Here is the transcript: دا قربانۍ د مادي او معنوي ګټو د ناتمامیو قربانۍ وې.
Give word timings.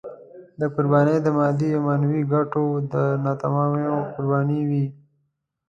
دا 0.59 0.65
قربانۍ 0.75 1.17
د 1.21 1.27
مادي 1.37 1.69
او 1.75 1.81
معنوي 1.87 2.21
ګټو 2.33 2.65
د 2.93 2.95
ناتمامیو 3.25 3.97
قربانۍ 4.13 4.61
وې. 4.69 4.85